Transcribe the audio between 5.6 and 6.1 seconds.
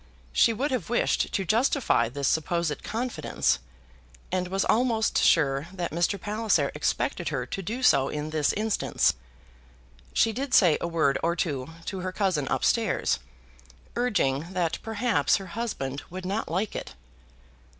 that